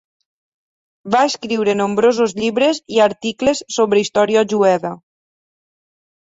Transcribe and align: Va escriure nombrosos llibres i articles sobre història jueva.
Va 1.15 1.19
escriure 1.31 1.75
nombrosos 1.81 2.33
llibres 2.39 2.79
i 2.95 3.03
articles 3.09 3.61
sobre 3.77 4.03
història 4.05 4.45
jueva. 4.55 4.93